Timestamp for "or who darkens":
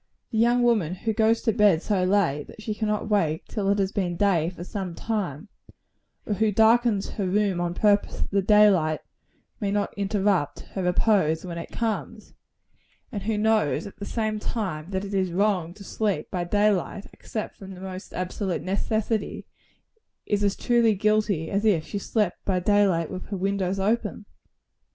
6.25-7.09